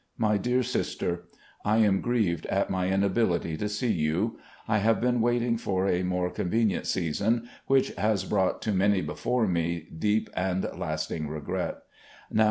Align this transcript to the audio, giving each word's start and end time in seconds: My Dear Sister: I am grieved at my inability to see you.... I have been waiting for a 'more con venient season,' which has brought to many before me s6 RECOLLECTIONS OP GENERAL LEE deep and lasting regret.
My 0.17 0.35
Dear 0.37 0.63
Sister: 0.63 1.25
I 1.63 1.77
am 1.77 2.01
grieved 2.01 2.47
at 2.47 2.71
my 2.71 2.89
inability 2.89 3.55
to 3.57 3.69
see 3.69 3.91
you.... 3.91 4.39
I 4.67 4.79
have 4.79 4.99
been 4.99 5.21
waiting 5.21 5.57
for 5.57 5.87
a 5.87 6.01
'more 6.01 6.31
con 6.31 6.49
venient 6.49 6.87
season,' 6.87 7.47
which 7.67 7.89
has 7.93 8.25
brought 8.25 8.63
to 8.63 8.71
many 8.71 9.01
before 9.01 9.45
me 9.47 9.61
s6 9.61 9.61
RECOLLECTIONS 9.61 9.85
OP 9.85 9.99
GENERAL 9.99 9.99
LEE 9.99 9.99
deep 9.99 10.29
and 10.73 10.79
lasting 10.79 11.27
regret. 11.27 11.83